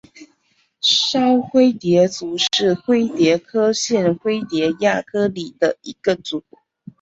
[0.81, 6.43] 娆灰蝶族是灰蝶科线灰蝶亚科里的一个族。